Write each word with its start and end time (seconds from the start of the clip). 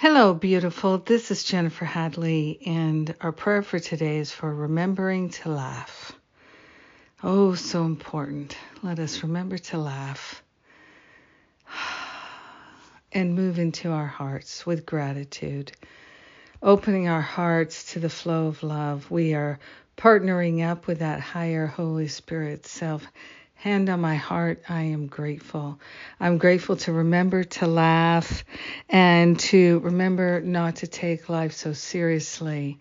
Hello, 0.00 0.32
beautiful. 0.32 0.96
This 0.96 1.30
is 1.30 1.44
Jennifer 1.44 1.84
Hadley, 1.84 2.58
and 2.64 3.14
our 3.20 3.32
prayer 3.32 3.60
for 3.60 3.78
today 3.78 4.16
is 4.16 4.32
for 4.32 4.50
remembering 4.54 5.28
to 5.28 5.50
laugh. 5.50 6.12
Oh, 7.22 7.54
so 7.54 7.84
important. 7.84 8.56
Let 8.82 8.98
us 8.98 9.22
remember 9.22 9.58
to 9.58 9.76
laugh 9.76 10.42
and 13.12 13.34
move 13.34 13.58
into 13.58 13.90
our 13.90 14.06
hearts 14.06 14.64
with 14.64 14.86
gratitude, 14.86 15.72
opening 16.62 17.06
our 17.08 17.20
hearts 17.20 17.92
to 17.92 17.98
the 17.98 18.08
flow 18.08 18.46
of 18.46 18.62
love. 18.62 19.10
We 19.10 19.34
are 19.34 19.58
partnering 19.98 20.66
up 20.66 20.86
with 20.86 21.00
that 21.00 21.20
higher 21.20 21.66
Holy 21.66 22.08
Spirit 22.08 22.64
self 22.64 23.06
Hand 23.60 23.90
on 23.90 24.00
my 24.00 24.14
heart, 24.14 24.62
I 24.70 24.84
am 24.84 25.06
grateful. 25.06 25.78
I'm 26.18 26.38
grateful 26.38 26.76
to 26.76 26.92
remember 26.92 27.44
to 27.44 27.66
laugh 27.66 28.42
and 28.88 29.38
to 29.40 29.80
remember 29.80 30.40
not 30.40 30.76
to 30.76 30.86
take 30.86 31.28
life 31.28 31.52
so 31.52 31.74
seriously. 31.74 32.78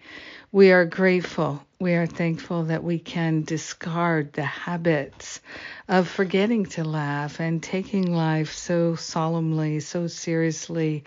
We 0.54 0.72
are 0.72 0.86
grateful. 0.86 1.62
We 1.82 1.96
are 1.96 2.06
thankful 2.06 2.64
that 2.64 2.82
we 2.82 2.98
can 2.98 3.44
discard 3.44 4.32
the 4.32 4.46
habits 4.46 5.42
of 5.90 6.08
forgetting 6.08 6.68
to 6.68 6.86
laugh 6.86 7.42
and 7.42 7.62
taking 7.62 8.16
life 8.16 8.54
so 8.54 8.96
solemnly, 8.96 9.82
so 9.82 10.08
seriously 10.08 11.04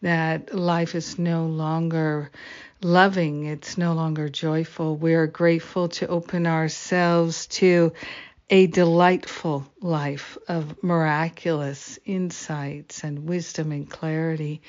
that 0.00 0.54
life 0.54 0.94
is 0.94 1.18
no 1.18 1.46
longer 1.46 2.30
loving, 2.80 3.46
it's 3.46 3.76
no 3.76 3.94
longer 3.94 4.28
joyful. 4.28 4.96
We 4.96 5.14
are 5.14 5.26
grateful 5.26 5.88
to 5.88 6.06
open 6.06 6.46
ourselves 6.46 7.48
to 7.48 7.92
a 8.50 8.66
delightful 8.66 9.66
life 9.82 10.38
of 10.48 10.82
miraculous 10.82 11.98
insights 12.06 13.04
and 13.04 13.28
wisdom 13.28 13.72
and 13.72 13.90
clarity. 13.90 14.62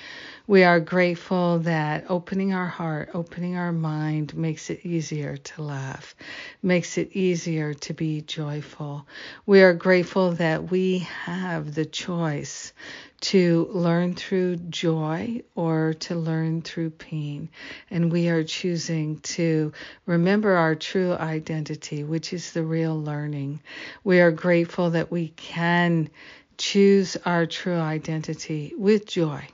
We 0.48 0.64
are 0.64 0.82
grateful 0.82 1.60
that 1.60 2.06
opening 2.10 2.54
our 2.54 2.68
heart, 2.68 3.12
opening 3.14 3.56
our 3.56 3.72
mind 3.72 4.36
makes 4.36 4.70
it 4.70 4.86
easier 4.86 5.38
to 5.38 5.62
laugh, 5.62 6.14
makes 6.62 6.98
it 6.98 7.16
easier 7.16 7.74
to 7.76 7.94
be 7.94 8.22
joyful. 8.22 9.08
We 9.46 9.62
are 9.62 9.74
grateful 9.74 10.32
that 10.34 10.70
we 10.70 11.00
have 11.26 11.74
the 11.74 11.86
choice 11.86 12.74
to 13.22 13.68
learn 13.72 14.16
through 14.16 14.56
joy 14.58 15.42
or 15.56 15.94
to 15.94 16.16
learn 16.16 16.62
through 16.62 16.92
pain. 16.92 17.50
And 17.92 18.12
we 18.12 18.30
are 18.30 18.44
choosing 18.44 19.20
to 19.20 19.74
remember 20.06 20.54
our 20.56 20.76
true 20.76 21.14
identity, 21.14 22.04
which 22.04 22.34
is 22.34 22.54
the 22.54 22.64
real 22.64 23.02
learning. 23.02 23.62
We 24.04 24.22
are 24.22 24.32
grateful 24.32 24.92
that 24.92 25.12
we 25.12 25.30
can 25.30 26.10
choose 26.58 27.18
our 27.26 27.46
true 27.46 27.80
identity 27.80 28.74
with 28.78 29.06
joy, 29.06 29.48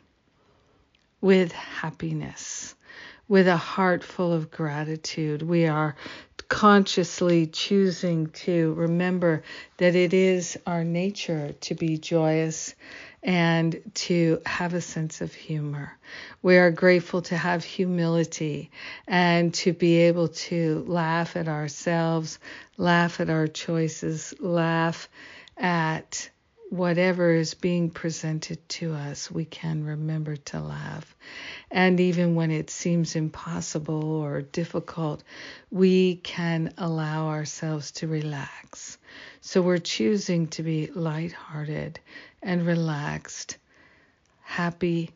with 1.22 1.52
happiness, 1.52 2.76
with 3.28 3.48
a 3.48 3.58
heart 3.58 4.04
full 4.04 4.32
of 4.34 4.52
gratitude. 4.52 5.42
We 5.42 5.68
are 5.68 5.96
consciously 6.50 7.48
choosing 7.48 8.28
to 8.28 8.74
remember 8.74 9.44
that 9.78 9.96
it 9.96 10.14
is 10.14 10.58
our 10.66 10.84
nature 10.84 11.54
to 11.62 11.76
be 11.76 11.98
joyous 11.98 12.76
and 13.24 13.82
to 13.96 14.40
have 14.46 14.74
a 14.76 14.82
sense 14.82 15.22
of 15.22 15.34
humor. 15.34 15.98
We 16.44 16.58
are 16.58 16.70
grateful 16.70 17.24
to 17.24 17.36
have 17.36 17.64
humility 17.64 18.70
and 19.08 19.54
to 19.56 19.74
be 19.74 19.96
able 20.02 20.28
to 20.28 20.86
laugh 20.88 21.36
at 21.36 21.48
ourselves, 21.48 22.38
laugh 22.78 23.20
at 23.20 23.30
our 23.32 23.48
choices, 23.48 24.34
laugh 24.40 25.10
at 25.58 26.30
whatever 26.70 27.32
is 27.32 27.54
being 27.54 27.90
presented 27.90 28.68
to 28.68 28.94
us, 28.94 29.30
we 29.30 29.46
can 29.46 29.84
remember 29.84 30.36
to 30.36 30.60
laugh. 30.60 31.16
And 31.72 32.00
even 32.00 32.36
when 32.36 32.52
it 32.52 32.70
seems 32.70 33.16
impossible 33.16 34.04
or 34.04 34.42
difficult, 34.42 35.24
we 35.72 36.16
can 36.16 36.74
allow 36.78 37.28
ourselves 37.28 37.92
to 37.94 38.08
relax. 38.08 38.98
So 39.42 39.62
we're 39.62 39.78
choosing 39.78 40.48
to 40.48 40.64
be 40.64 40.88
lighthearted 40.88 42.00
and 42.42 42.66
relaxed, 42.66 43.58
happy, 44.42 45.12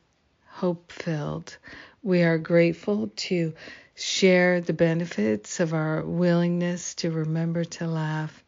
hope 0.45 0.91
filled. 0.91 1.57
We 2.03 2.23
are 2.23 2.37
grateful 2.37 3.11
to 3.15 3.53
share 3.95 4.61
the 4.61 4.73
benefits 4.73 5.59
of 5.59 5.73
our 5.73 6.03
willingness 6.03 6.95
to 6.95 7.11
remember 7.11 7.65
to 7.65 7.87
laugh 7.87 8.43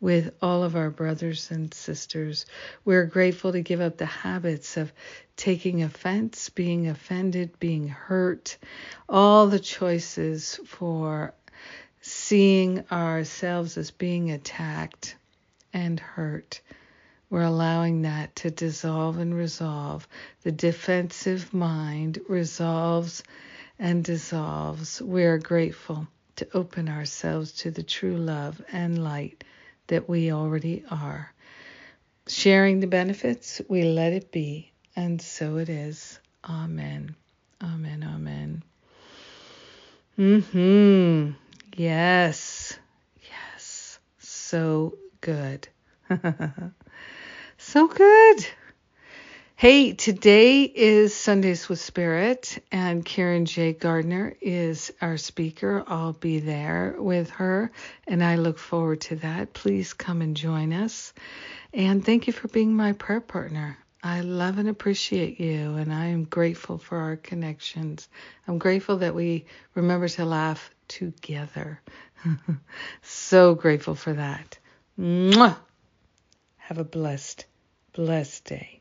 with 0.00 0.34
all 0.42 0.62
of 0.62 0.76
our 0.76 0.90
brothers 0.90 1.50
and 1.50 1.72
sisters. 1.72 2.44
We're 2.84 3.06
grateful 3.06 3.52
to 3.52 3.62
give 3.62 3.80
up 3.80 3.96
the 3.96 4.06
habits 4.06 4.76
of 4.76 4.92
taking 5.36 5.82
offense, 5.82 6.50
being 6.50 6.88
offended, 6.88 7.58
being 7.58 7.88
hurt, 7.88 8.58
all 9.08 9.46
the 9.46 9.58
choices 9.58 10.60
for 10.66 11.32
seeing 12.02 12.84
ourselves 12.92 13.76
as 13.78 13.90
being 13.90 14.30
attacked 14.30 15.16
and 15.72 15.98
hurt. 15.98 16.60
We're 17.28 17.42
allowing 17.42 18.02
that 18.02 18.36
to 18.36 18.50
dissolve 18.50 19.18
and 19.18 19.34
resolve. 19.34 20.06
The 20.42 20.52
defensive 20.52 21.52
mind 21.52 22.20
resolves 22.28 23.24
and 23.78 24.04
dissolves. 24.04 25.02
We 25.02 25.24
are 25.24 25.38
grateful 25.38 26.06
to 26.36 26.46
open 26.54 26.88
ourselves 26.88 27.52
to 27.52 27.70
the 27.70 27.82
true 27.82 28.16
love 28.16 28.62
and 28.70 29.02
light 29.02 29.42
that 29.88 30.08
we 30.08 30.32
already 30.32 30.84
are. 30.90 31.32
Sharing 32.28 32.80
the 32.80 32.86
benefits, 32.86 33.60
we 33.68 33.84
let 33.84 34.12
it 34.12 34.32
be, 34.32 34.72
and 34.96 35.20
so 35.22 35.58
it 35.58 35.68
is. 35.68 36.18
Amen. 36.44 37.14
Amen. 37.62 38.02
Amen. 38.04 38.62
Mhm. 40.18 41.34
Yes. 41.76 42.78
Yes. 43.22 43.98
So 44.18 44.98
good. 45.20 45.68
So 47.58 47.88
good. 47.88 48.46
Hey, 49.58 49.94
today 49.94 50.64
is 50.64 51.14
Sundays 51.14 51.66
with 51.66 51.80
Spirit, 51.80 52.62
and 52.70 53.02
Karen 53.02 53.46
J. 53.46 53.72
Gardner 53.72 54.36
is 54.42 54.92
our 55.00 55.16
speaker. 55.16 55.82
I'll 55.86 56.12
be 56.12 56.40
there 56.40 56.94
with 56.98 57.30
her, 57.30 57.72
and 58.06 58.22
I 58.22 58.36
look 58.36 58.58
forward 58.58 59.00
to 59.02 59.16
that. 59.16 59.54
Please 59.54 59.94
come 59.94 60.20
and 60.20 60.36
join 60.36 60.74
us. 60.74 61.14
And 61.72 62.04
thank 62.04 62.26
you 62.26 62.34
for 62.34 62.48
being 62.48 62.76
my 62.76 62.92
prayer 62.92 63.22
partner. 63.22 63.78
I 64.02 64.20
love 64.20 64.58
and 64.58 64.68
appreciate 64.68 65.40
you, 65.40 65.76
and 65.76 65.90
I 65.90 66.08
am 66.08 66.24
grateful 66.24 66.76
for 66.76 66.98
our 66.98 67.16
connections. 67.16 68.10
I'm 68.46 68.58
grateful 68.58 68.98
that 68.98 69.14
we 69.14 69.46
remember 69.74 70.08
to 70.08 70.26
laugh 70.26 70.70
together. 70.88 71.80
so 73.02 73.54
grateful 73.54 73.94
for 73.94 74.12
that. 74.12 74.58
Mwah! 75.00 75.56
Have 76.58 76.76
a 76.76 76.84
blessed 76.84 77.46
blessed 77.94 78.44
day. 78.44 78.75